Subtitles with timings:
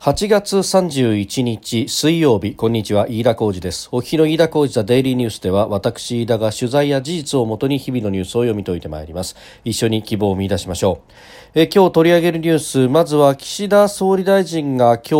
[0.00, 2.54] 8月31日水曜日。
[2.54, 3.06] こんにちは。
[3.06, 3.90] 飯田浩二です。
[3.92, 9.36] お昼の飯田浩二ザデイリーニュースでは私飯田が取材や事実をもとに日々のニュースを読み解いてまいります。
[9.62, 11.02] 一緒に希望を見出しましょ
[11.49, 11.49] う。
[11.52, 15.18] え今日取り上げるニュースまずは岸田総理大臣が今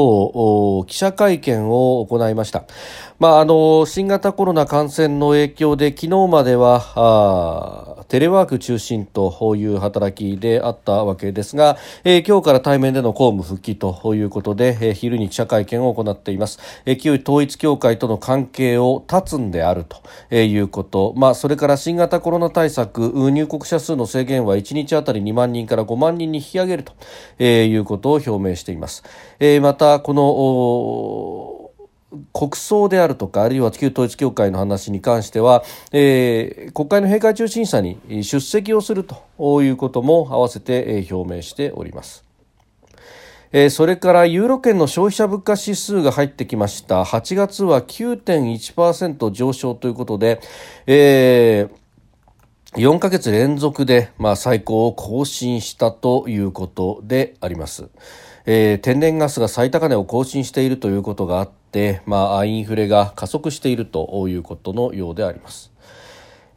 [0.84, 2.66] 日記者会見を行いました。
[3.18, 26.92] まああの新型コロナ感染の影響で昨日まではテレワーク中心という働きであったわけですが、えー、今日から対面での公務復帰ということで、えー、昼に記者会見を行っています、えー、旧統一教会との関係を断つんであるということ、まあ、それから新型コロナ対策入国者数の制限は1日あたり2万人から5万人に引き上げると
[27.38, 29.02] えいうことを表明しています、
[29.38, 31.70] え、またこの
[32.32, 35.62] 国葬であるとかあるいは旧統一教会の話に関しては、
[35.92, 42.24] えー、国会の閉会中審査に出席をするということも合わせて表明しております。
[43.52, 50.40] え、それからユーロ圏の消費者物価指数が入ってきました8月は9.1%上昇ということで、
[50.86, 51.79] えー、
[52.76, 57.88] 4ヶ月連続で、まあ、最高を更新したということであります。
[58.46, 65.72] えー、天然ガスが最高値を更新しているということがあって、まあ、インフレが加速しているということのようであります。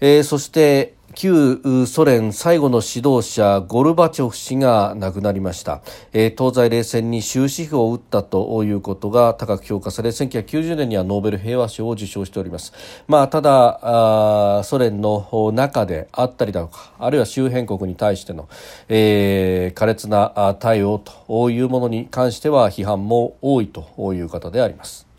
[0.01, 12.73] えー、そして旧ソ連最後の指導者ゴルバチョフ氏が亡くなりました、えー、東西冷戦に終止符を打ったということが高く評価され1990年にはノーベル平和賞を受賞しております、
[13.07, 18.49] まあ、ただソ連の中であったりだとかあるいは周辺国に対しての、
[18.89, 25.12] えー、苛烈な対応というものに関しては批判も多いという方であります。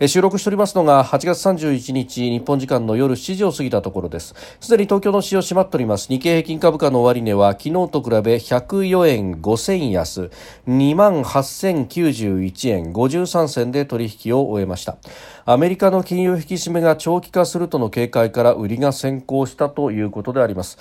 [0.00, 4.34] 収録しておりますのが8月31日日本時間の夜7時を過ぎたところです。
[4.60, 6.08] すでに東京の市場閉まっております。
[6.08, 10.30] 日経平均株価の終値は昨日と比べ104円5銭安。
[10.66, 14.96] 2万8091円53銭で取引を終えました。
[15.44, 20.78] アメリカの金融引き締めが長期化するとの警戒から売りが先行したということであります、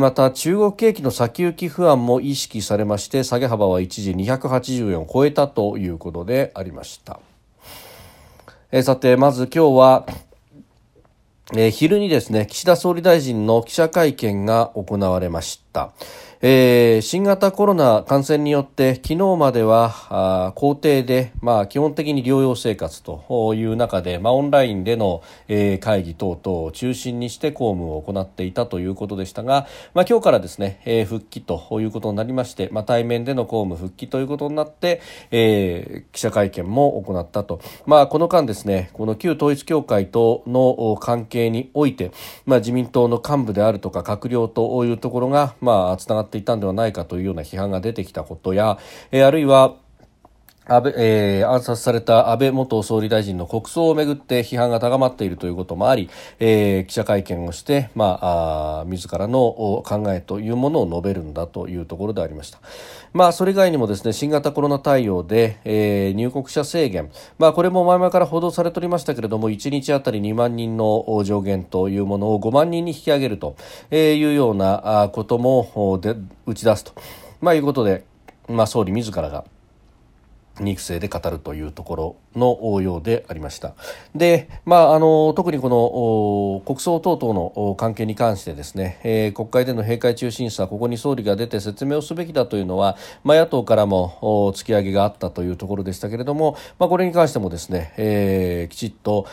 [0.00, 7.20] また中国景気の先行き不安も意識されまして下げ幅は一時280円を超えたということでありました。
[8.74, 10.06] えー、さて、まず今日は、
[11.54, 15.92] えー、昼にですね、岸田総理大臣の記者会見が行われました。
[16.44, 19.94] えー、新型コロナ感染によって昨日までは
[20.48, 42.12] あ校庭で、まあ、基本的に療養生活という中で、まあ、オンラインでの、えー、会議等々を中心にして公務を行っていたということでしたが、まあ、今日からですね、えー、復帰ということになりまして、まあ、対面での公務復帰ということになって、えー、記者会見も行ったと、まあ、この間ですねこの旧統一教会との関係において、
[42.46, 48.78] まあ、自民党の幹部であるとか閣僚というところが、まあ、つながっていたんではないかというような批判が出てきたことや、
[49.10, 49.76] え、あるいは
[50.64, 56.08] 安倍、えー、暗殺された安倍元総理大臣の国葬をめぐって批判が高まっているということもあり、
[56.38, 62.60] えー、記者会見をして、まあ、あ自らの考えというものを述べるんだというところでありました。
[63.12, 73.56] まあ、それ以外にもですね、新型コロナ対応で、えー、入国者制限、まあ、これも前々から報道されておりましたけれども、1日あたり2万人の上限というものを5万人に引き上げると
[73.90, 76.14] いうようなこともで
[76.46, 76.92] 打ち出すと、
[77.40, 78.04] まあ、いうことで、
[78.48, 79.44] まあ、総理自らが
[80.60, 83.74] 肉声で語るというところのようでありました。
[84.14, 99.26] で、まあ、あの、特にこの国葬等々の関係に関してですね、えー、国会での閉会中審査、ここに総理が出て説明をすべきだというのは、まあ、野党からも突き上げがあったというところでしたけれども、まあ、これに関してもですね、えー、きちっと、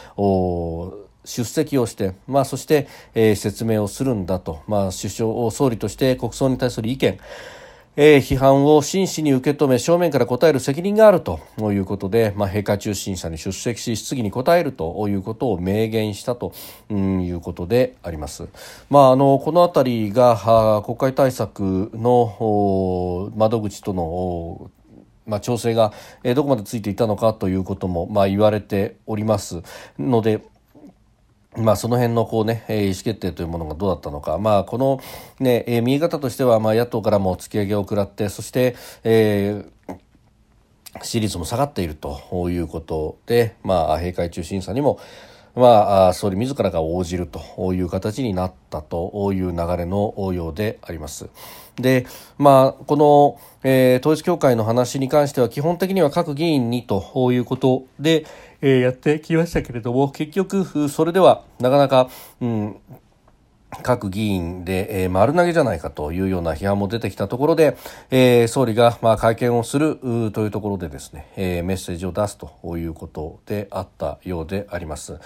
[1.26, 7.20] 出席をして、まあ、そして、えー、説明をするんだと、まあ、首相、総理として国葬に対する意見、
[8.02, 16.54] えー、批判を真摯に受け止め正面から答える責任があるということで、まあ、閉会中審査に出席し質疑に答えるということを明言したと
[16.90, 18.48] いうことであります。
[18.90, 24.72] まあ、あのこの辺りが国会対策の窓口との
[25.28, 25.92] まあ、調整が
[26.34, 29.62] どこまでついていたのかということもまあ言われております
[30.00, 30.42] ので。
[31.58, 35.00] まあ、その辺のこう、ね、意思決定というものがどうだったのか、まあ、この、
[35.40, 39.98] ね、え見え方としては、まあ、野党からも突き上げを食らってそして、えー、
[41.02, 45.00] 支持率も下がっているということで、まあ、閉会中審査にも、
[45.60, 51.30] まあ、総理自らが応じるという形になったという流れのようであります。
[51.76, 52.08] で、
[52.38, 58.26] まあ、この、えー、統一教会の話に関しては基本的には各議員にということで、
[58.62, 62.10] えー、やってきましたけれども結局それではなかなか、
[62.42, 62.76] うん
[63.84, 67.78] 各議員で、えー、丸投げじゃないかというような批判も出てきたところで、
[68.10, 69.98] えー、総理が、まあ、会見をする
[70.34, 75.20] というところでですね、えー、メッセージを出すということであったようであります。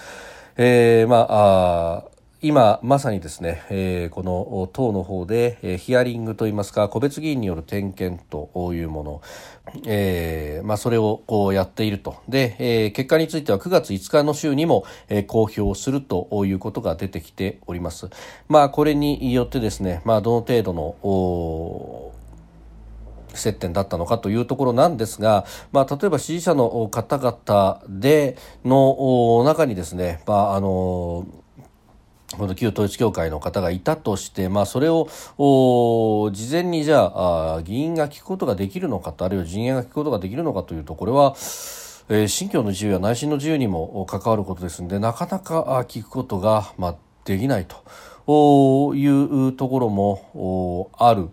[0.57, 2.13] えー、まあ
[2.43, 9.21] 今まさにですね、えー、この党の方で、えー、ヒアリングといいますか個別議員による点検というもの、
[9.85, 18.09] えーまあ、それをこうやっているとで、えー、結果については9月5日の週にも、えー、公表するということが出てきております。
[18.49, 22.11] まあ、これによってですね、まあ、どの程度の
[23.33, 31.25] 接点だったのかというところなんですが、まあ、例えば支持者の方々での中にですね、まあ、あの
[32.37, 35.07] この旧統一教会の方がいたとして、まあ、それを
[36.33, 41.35] 事前にじゃあ議員が聞くことができるのかとあるいは陣営が聞くことができるのかというとこれは、
[42.09, 46.95] えー、信教の自由や内心の自由にも関わることですのでなかなか聞くことが、まあ、
[47.25, 47.77] できないと。
[48.27, 51.29] いうところもある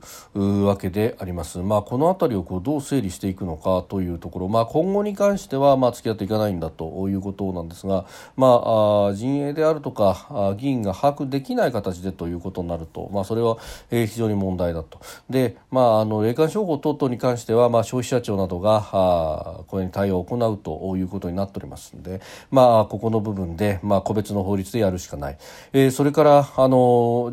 [0.65, 1.59] わけであります。
[1.59, 8.07] まあ、この辺りをこうどう整理していくのかというところ、まあ、今後に関してはまあ付き合っていかないんだということなんですが、
[8.37, 13.59] まあ、陣営であるとか議員が把握できない形でということになると、まあ、それは
[13.91, 15.01] 非常に問題だと。
[15.29, 22.21] で、まあ、あの霊感商法等々に関しては、まあ、消費者庁などがこれに対応を行うということになっておりますので、
[22.51, 25.39] まあ、ここの部分で、まあ、個別の法律でやるしかない。
[25.73, 26.80] えー、それからあの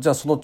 [0.00, 0.40] じゃあその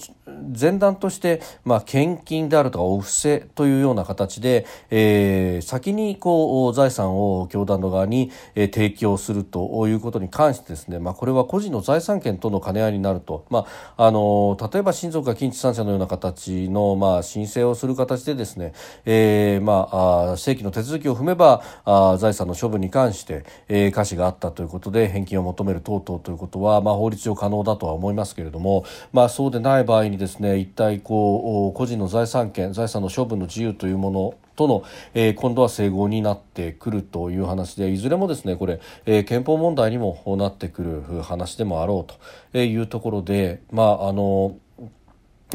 [0.57, 13.65] 前段として、まあ、献金であるとかお布施というような形で、えー、先にこう財産を教団の側に、えー、提供するということに関してですね、まあ、これは個人の財産権との兼ね合いになると、ま
[13.97, 18.73] あ、あの例えば親族が近畿三者のような形の、まあ、申請をする形でですね、
[19.05, 34.83] えーまあ、あ正規の手続きを踏めばあ財産の処分に関して、えー、可視があったということで返金を求める等々ということは、まあ、法律上可能だとは思いますけれども、まあ、そうでない場合にですね一体こう個人の財産権財産の処分の自由というものとの、
[35.13, 42.13] えー、今度は整合になってくるという話でいずれもですねこれ、えー、憲法問題にもなってくる話でもあろう
[42.53, 44.55] というところでまああの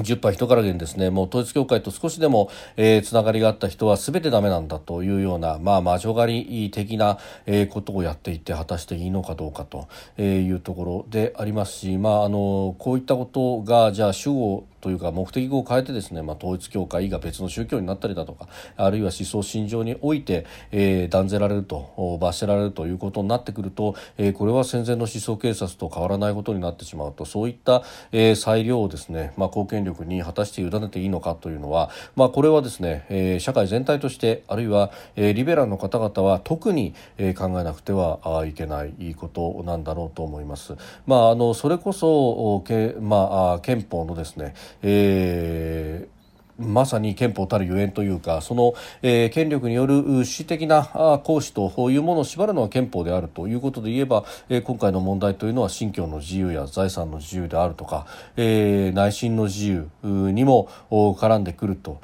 [0.03, 1.11] 10杯人からげんですね。
[1.11, 9.89] もう統一教会と少しでも、えー、つながりがあった人は全てダメなんだというような、まあ、魔女狩り的な、えー、ことをやっていて果たしていいのかどうかと
[10.21, 27.83] いうところでありますし、まあ、あのこういったことがじゃあ主語というか目的を変えてですね、まあ、統一教会が別の宗教になったりだとかあるいは思想信条において、えー、断ぜられると罰せられるということになってくると、えー、これは戦前の思想警察と変わらないことになってしまうとそういった、
[28.13, 40.77] えー、裁量をですね、まあ、公権力に果たして委ねていいのかというのは、まあ、これはですね、えー、社会全体としてあるいは、えー、リベラルの方々は特に、えー、考えなくてはいけないことなんだろうと思います。
[41.07, 46.20] まあ、あのそれこそけ、まあ、憲法のですねえー
[46.61, 62.01] まさに憲法たるゆえんというかその、えー、権力による主体的な行使というものを縛るのは憲法であるということで言えば、えー、今回の問題というのは信教の自由や財産の自由であるとか、えー、内心の自由にも絡んでくると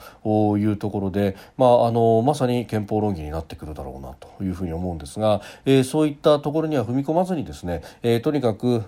[0.59, 8.85] いうところで、まあ、あのまさに憲法論議になってくるだろうなというふうに思うんですが、えー、そういったところには踏み込まずにですね、えー、とにかく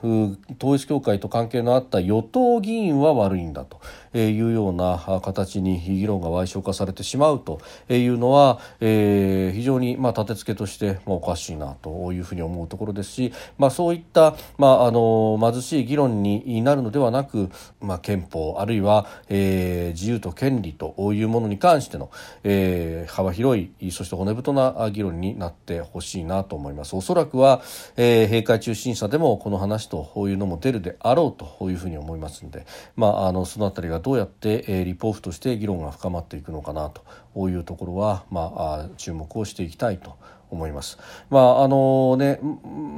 [0.60, 3.80] 統一教会と関係のあった与党議員は悪いんだと
[4.16, 17.50] いうような形に議論が矮小化されてしまうというのは、えー、非常にまあ立て付けとしてまあおかしいなというふうに思うところですし、まあ、そういった、まあ、あの貧しい議論になるのではなく、
[17.80, 22.10] まあ、憲法あるいは、えー、自由と権利というものに関しての、
[22.44, 26.94] えー、幅広いそして骨太な議論になってほしいなと思います。
[26.94, 27.62] おそらくは、
[27.96, 36.90] えー、閉会中審査でもこの話というのも出るであろうというふうに思いますので、まあ、あのそのあたりがどうやって、えー、立法府としてして議論が深まっていくのかな
[37.34, 40.16] というところは、まあ、注目をしていきたいと
[40.50, 40.98] 思います。
[41.30, 42.40] まああのね、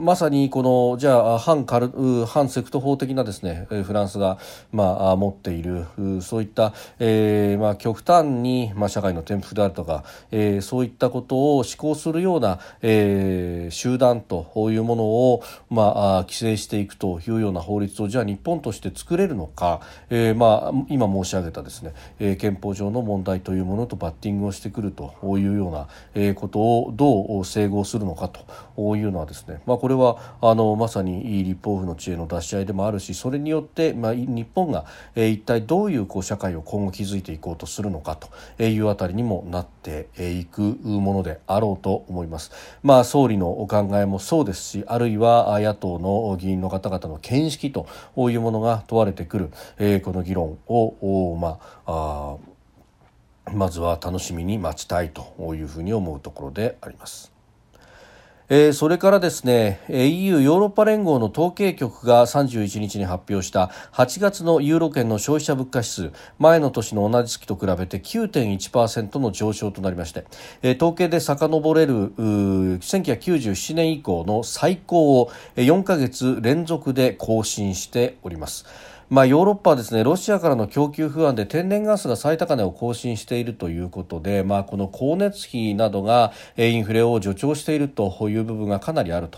[0.01, 4.39] まさにこのじゃあ反カル反セクト法的なですねフランスが
[4.73, 5.87] まあ持っている
[6.23, 38.17] そういった、えー、まあ極端にまあ社会の転覆であるとか、えー、そういったことを施行するような、えー、集団というものをまあ規制していくというような法律をじゃあ日本として作れるのか、えー、まあ今申し上げたですね、えー、憲法上の問題というものと合ティングをしてくるというような、えことをどう整合するのかというのはですね、まあ、これはあのまさに立法府の知恵の出し合いでもあるしそれによって、まあ、日本が、え一体どういうこう社会を今後築いていこうとするのか
[38.57, 42.53] というあたりにもなっていくものであろうと思います。
[42.83, 52.51] まあ、総理のお考えもそうですしあるいは野党の議員の方々の見識というものが問われてくる、えー、この議論を、まあ、あ
[53.53, 57.30] まずは楽しみに待ちたいというふうに思うところであります。
[58.53, 70.25] えー、それからですね EU ヨーロッパ連合の統計局が31日に発表した8月のユーロ圏の消費者物価指数前の年の同じ月と比べて9.1%の上昇となりまして、
[70.63, 78.67] えー、統計で遡れる1997年以降の最高を4ヶ月連続で更新しております。
[79.11, 89.29] まあ、ヨーロッパはですねロシアからの供給不安で天然ガスが最高値を更新しているということで、まあ、この光熱費などがインフレを助長しているという部分がかなりある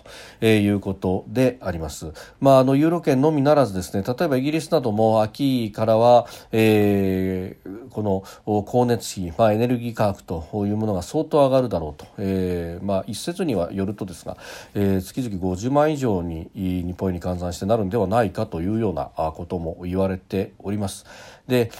[0.41, 2.12] ということであります。
[2.38, 14.37] まあ、あのユーロ圏のみならずですね例えばイギリスなども秋からは、えー、この光熱費、まあ、エネルギー価格というものが相当上がるだろうと、えーまあ、一説にはよるとですが、
[14.75, 21.07] えー、月々50万以上に日本円に換算してなるんではないかというようなことも言われております。
[21.47, 21.71] で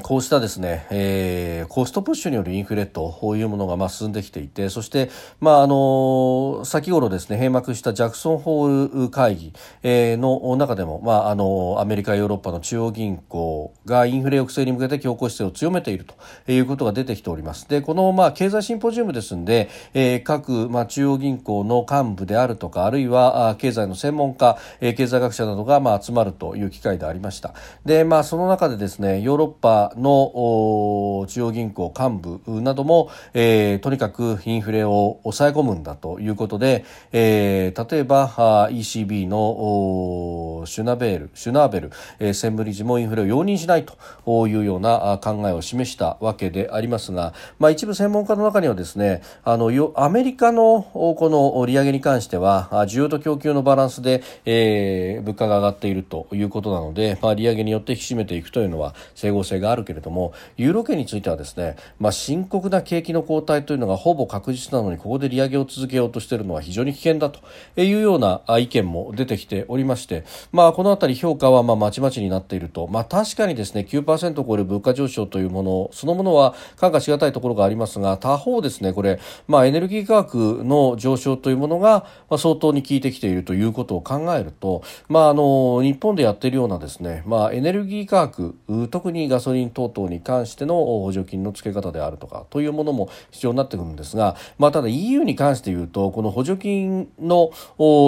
[0.00, 16.14] こうしたですね、えー、コストプッシュによるインフレというものがまあ進んできていて、そして、まあ、あの、先頃ですね、閉幕したジャクソンホール会議、えー、の中でも、まあ、あの、アメリカ、ヨーロッパの中央銀行がインフレ抑制に向けて強硬姿勢を強めていると
[16.50, 17.68] いうことが出てきております。
[17.68, 27.52] で、この、まあ、経済シンポジウムですんで、えー、各、まあ、中央銀行の幹部であるとか、あるいは、経済の専門家、経済学者などが、まあ、集まるという機会でありました。
[27.84, 67.40] で、まあ、その中でですね、ヨーロッパの中央銀行幹部なども、えー、とにかくインフレを抑え込むんだということで、えー、例えば ECB のシュナベールシュナーベル、えー、専務理事もインフレを容認しないというような考えを示したわけでありますが、まあ、一部専門家の中にはですねあのアメリカのこの利上げに関しては需要と供給のバランスで、えー、物価が上がっているということなので、まあ、利上げによって引き締めていくというのは整合性があるけれどもユーロ圏についてはですね、まあ、深刻な景気の後退というのがほぼ確実なのにここで利上げを続けようとしているのは非常に危険だと
[67.80, 88.56] いうような意見も出てきておりまして、まあ、この辺り評価はまあまちまちになっていると、まあ、確かにですね9%を超える物価上昇というものそのものは看過しがたいところがありますが他方ですねこれ、まあ、エネルギー価格の上昇というものが相当に効いてきているということを考えると、まあ、あの日本でやっているようなですね、まあ、エネルギー価格
[88.90, 97.50] 特にガソリン等々に関しての補助金の付け方であるとかというものも必要になってくるんですが、まあ、ただ EU に関して言うとこの補助金の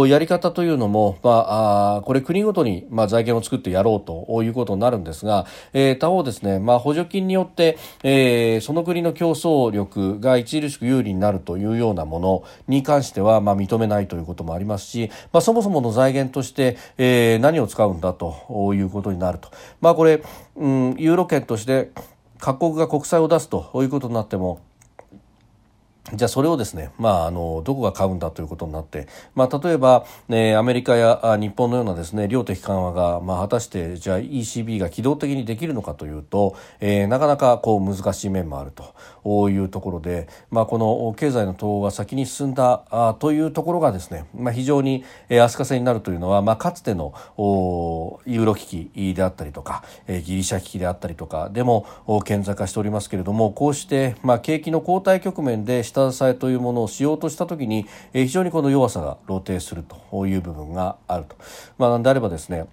[0.06, 19.50] やり方というのも、まあ、あこれ国ごとに、まあ、財源を作ってやろうということになるんですが、えー、他方ですね、まあ、補助金によって、えー、その国の競争力が著しく有利になるというようなものに関しては、まあ、認めないということもありますし、まあ、そもそもの財源として、えー、何を使うんだということになると。
[19.80, 20.22] まあ、これ、
[20.56, 21.90] うん、ユーロ圏として
[22.38, 24.60] 各国が国債を出すということになっても
[26.16, 38.72] じゃあそれをですね、まあ、あのどこが買うんだということになって、まあ、例えば、ね、アメリカや日本のようなですね量的緩和が、まあ、果たしてじゃあ ECB が機動的にできるのかというと、えー、なかなかこう難しい面もある
[39.24, 51.86] というところで、まあ、この経済の統合が先に進んだあというところがですね、まあ、非常に、えー、足かせになるというのは、まあ、かつてのおユーロ危機であったりとか、えー、ギリシャ危機であったりとかでも
[52.24, 61.36] 顕在化しておりますけれどもこうして、まあ、景気の後退局面で下支えというものをしようとした時に、えー、非常にこの弱さが露呈するという部分があると。
[61.78, 62.66] まあ、であればですね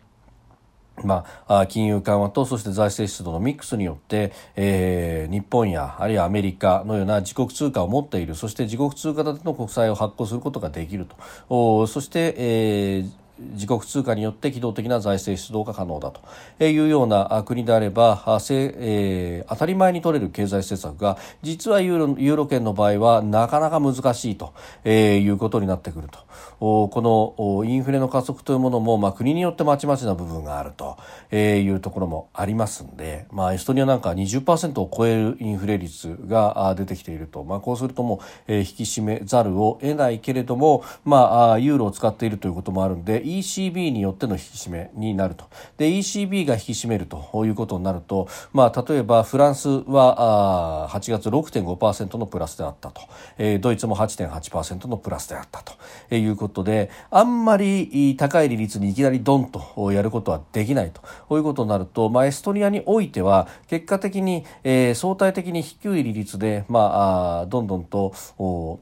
[1.04, 11.16] まあ、金融緩和とそして財政出動のミックスによって、えー、日本やあるいはアメリカのような自国通貨を持っているそして自国通貨建ての国債を発行することができると
[11.50, 13.10] おそして、えー、
[13.54, 26.20] 自国通貨によって機動的な財政出動が可能だというような国であれば、えー、当たり前に取れる経済政策が実はユーロユーロ圏の場合はなかなか難しいと、えー、いうことになってくると。
[26.62, 30.96] このインフレの加速というものも、まあ、国によってまちまちな部分があると
[31.36, 45.46] いうところもありますんで、まあ、エストニアなんか20%を超えるインフレ率が出てきていると、まあ、こうするともう、え、引き締めざるを得ないけれども、まあ、ユーロを使っているということもあるんで ECB によっての引き締めになると。
[45.78, 53.02] で ECB が引き締めるということになると、まあ、例えばフランスはあ8月6.5%のプラスであったと、
[53.38, 55.74] えー、ドイツも8.8%のプラスであったと。
[56.16, 61.02] いうことであんまり高い利率にいきなりドンとやることはできないと。
[61.28, 68.80] こういうことになると、まあ、エストニアにおいては結果的に、えー、相対的に低い利率で、まあ、あどんどんとお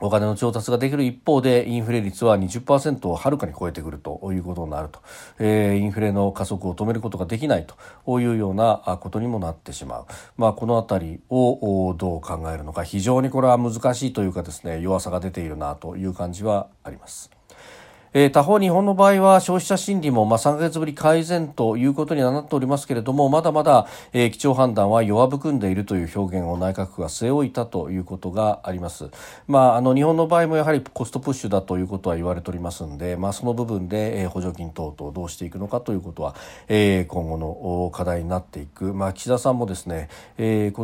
[0.00, 5.00] お金の調達ができる一方でインフレ率は20%をはるかに超えてくるということになると、
[5.38, 17.39] えー、インフレの加速を止めることができないというようなことにもなってしまう、まあ、この辺りをどう考えるのか非常にこれは難しいというかですね弱さが出ているなという感じはあります。
[18.12, 29.10] えー、他方、日本の場合は消費者心理も、まあ、3ヶ月ぶり改善ということにはなっておりますけれどもまだまだ、えー、基調判断は弱含んでいるという表現を内閣府が据え置いたということがあります、
[29.46, 36.34] まあ、あの日本の場合もやはりコストプッシュだということは言われておりますので、まあ、その部分で、えー、補助金等々どうしていくのかということは、
[36.66, 40.82] えー、今後の課題になっていく、まあ、岸田さんもですね、えー、こ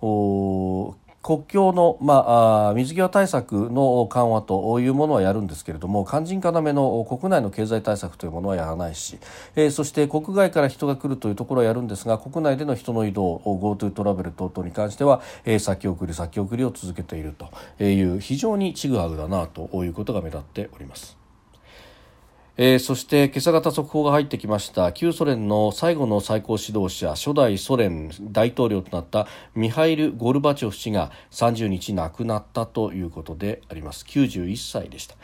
[0.00, 9.18] の国境の、まあ、水際対策の緩和というものはやるんですけれども肝心要の国内の経済対策というものはやらないし、
[9.56, 21.17] えー、そして国外から人が来るというところはやるんですが国内での人の移動 GoTo トラベル等々に関しては、えー、先送り先送りを続けているという非常にちぐはぐだなということが目立っております。
[22.60, 35.14] えー、そして今朝方速報が入ってきました旧ソ連の最後の最高指導者初代ソ連大統領となったミハイル・ゴルバチョフ氏が30日亡くなったということであります91歳でした。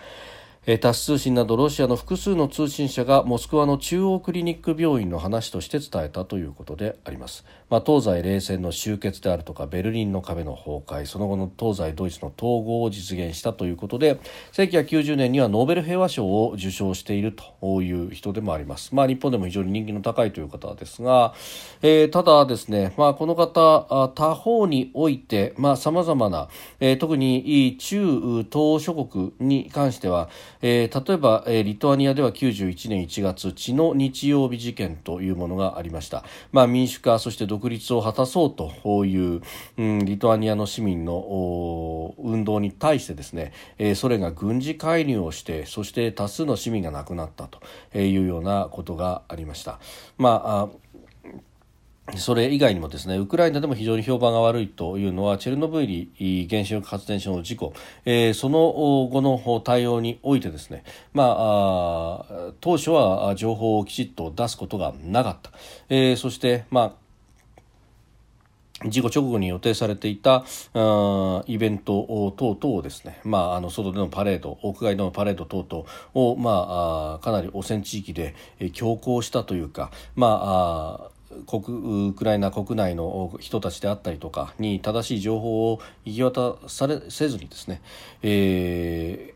[0.81, 14.19] タス通信などロシアの複数の通信社がモスクワの中央クリニック病院の話として伝えたということであります、まあ、東西冷戦の終結であるとかベルリンの壁の崩壊その後の東西ドイツの統合を実現したということで
[14.53, 21.35] 1990年にはノーベル平和賞を受賞しているという人でもあります、まあ、日本でも非常に人気の高いという方ですが、
[21.83, 26.49] えー、ただですね、まあ、この方他方においてさまざ、まな、
[26.81, 30.31] えー、特に中東諸国に関しては
[30.63, 39.43] えー、例えば、えー、リトアニアでは91年1月血の日曜日事件というものがありました、まあ、民主化そして独立を果たそうという、
[39.79, 47.61] うん、リトアニアの市民の運動に対してですね、えー、ソ連が軍事介入をしてそして多数の市民が亡くなったと
[47.99, 49.79] いうようなことがありました。
[50.19, 50.84] まあ
[52.17, 57.73] それ以外にもですねウクライナでも非常に評判が悪いというのはチェルノブイリ原子力発電所の事故、
[58.05, 58.59] えー、その
[59.11, 60.85] 後の対応においてですね、
[61.15, 65.51] まあ、当初は情報をきちっと出すことがなかった、
[65.89, 67.05] えー、そして、まあ
[68.87, 70.45] 事故直後に予定されていた
[71.47, 78.35] イベント等々をですね、まあ、あの外でのパレード屋外でのパレード等々を、まあ、かなり汚染地域で
[78.73, 81.14] 強行したというか、まあ、
[81.47, 87.81] 国ウクライナ国内の人たちであったりとかに正しい情報を行き渡されせずにですね、
[88.23, 89.35] えー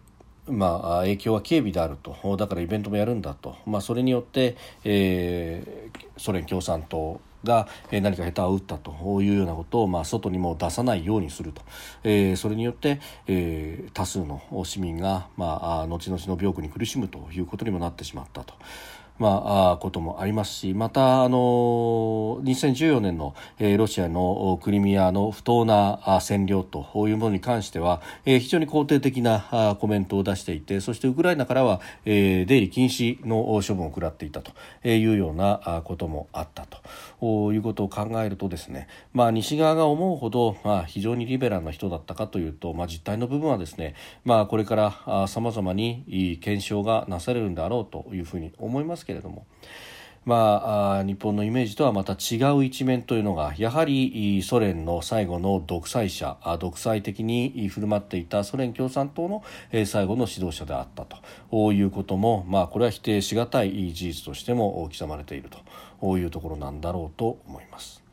[0.50, 2.37] まあ、影響は軽微であると。
[2.37, 8.88] だからイベントもやるんだと、まあ、それによって、えー、ソ連共産党が何か下手を打ったと。
[9.22, 11.62] いうようなことを、まあ、外にも出さないようにすると、
[12.02, 18.54] えー、それによって、えー、多数の市民が、まあ、後々の病苦に苦しむということにもなってしまったと。
[19.18, 34.52] まあ、こともありますしまたあの2014年の、えー、ロシアのクリミアの不当な占領というものに関しては、えー、非常に肯定的なコメントを出していてそしてウクライナからは、えー、出入り禁止の処分を食らっていたと
[34.87, 36.66] いうようなこともあった
[37.20, 49.47] ということを考えるとですね、まあ、西側が思うほど、まあ、非常にリベラルな人だったかというと、まあ、実態の部分はですね、まあ、これからさまざまに検証がなされるんだろうというふうに思いますけれども。
[50.25, 59.42] まあ、日本のイメージとはまた違う一面というのがやはりソ連の最後の独裁者独裁的に振る舞っていたソ連共産党の
[59.87, 61.07] 最後の指導者であった
[61.51, 65.49] ということも、まあ、これは否定しがたい事実としても刻まれている
[66.03, 68.08] というところなんだろうと思います。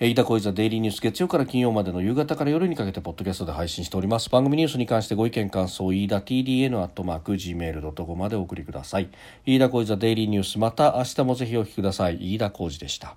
[0.00, 4.30] 飯田小泉デイリーニュース月曜から金曜までの夕方から夜にかけてポッドキャストで配信しております。
[4.30, 9.08] 番組ニュースに関してご意見感想飯田 TDN アットマーク Gmail.com までお送りください。
[9.44, 12.34] 飯田小泉デイリーニュースまた明日もぜひお聞きください。
[12.34, 13.16] 飯田小泉でした。